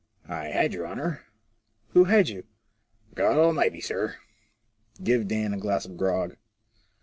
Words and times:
"I 0.27 0.45
had, 0.47 0.73
your 0.73 0.87
honour." 0.87 1.27
"Who 1.89 2.05
had 2.05 2.27
you?"" 2.27 2.45
God 3.13 3.37
Almighty, 3.37 3.79
sir."" 3.81 4.15
Give 5.03 5.19
old 5.21 5.27
Dan 5.27 5.53
a 5.53 5.59
glass 5.59 5.85
of 5.85 5.95
grog." 5.95 6.37